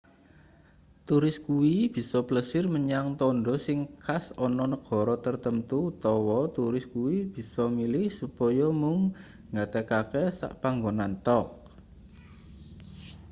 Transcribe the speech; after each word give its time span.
turis 1.07 1.37
kuwi 1.47 1.75
bisa 1.95 2.17
plesir 2.29 2.63
menyang 2.75 3.07
tandha 3.19 3.55
sing 3.65 3.79
khas 4.05 4.25
ana 4.45 4.65
negara 4.73 5.15
tartamtu 5.25 5.77
utawa 5.91 6.39
turis 6.57 6.85
kuwi 6.93 7.17
bisa 7.35 7.63
milih 7.77 8.07
supaya 8.19 8.67
mung 8.81 9.01
nggatekake 9.51 10.23
sak 10.39 10.51
panggonan 10.61 11.13
thok 11.25 11.47